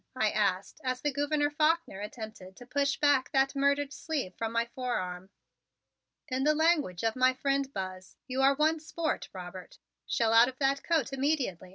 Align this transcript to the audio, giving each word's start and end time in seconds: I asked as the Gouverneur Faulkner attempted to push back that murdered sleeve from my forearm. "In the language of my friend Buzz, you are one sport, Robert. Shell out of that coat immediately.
I 0.15 0.31
asked 0.31 0.81
as 0.83 0.99
the 0.99 1.11
Gouverneur 1.13 1.51
Faulkner 1.51 2.01
attempted 2.01 2.55
to 2.55 2.65
push 2.65 2.97
back 2.97 3.31
that 3.33 3.55
murdered 3.55 3.93
sleeve 3.93 4.33
from 4.35 4.51
my 4.51 4.65
forearm. 4.65 5.29
"In 6.27 6.43
the 6.43 6.55
language 6.55 7.03
of 7.03 7.15
my 7.15 7.35
friend 7.35 7.71
Buzz, 7.71 8.17
you 8.25 8.41
are 8.41 8.55
one 8.55 8.79
sport, 8.79 9.29
Robert. 9.31 9.77
Shell 10.07 10.33
out 10.33 10.47
of 10.47 10.57
that 10.57 10.83
coat 10.83 11.13
immediately. 11.13 11.69